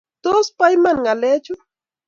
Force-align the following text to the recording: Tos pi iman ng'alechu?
Tos 0.23 0.47
pi 0.57 0.65
iman 0.75 0.97
ng'alechu? 1.01 1.53